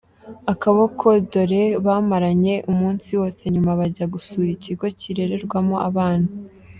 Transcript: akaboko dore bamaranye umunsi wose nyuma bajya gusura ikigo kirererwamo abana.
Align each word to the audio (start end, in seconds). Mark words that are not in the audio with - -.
akaboko 0.53 1.05
dore 1.31 1.63
bamaranye 1.85 2.55
umunsi 2.71 3.09
wose 3.19 3.43
nyuma 3.53 3.71
bajya 3.79 4.05
gusura 4.13 4.49
ikigo 4.57 4.85
kirererwamo 4.99 5.77
abana. 5.89 6.29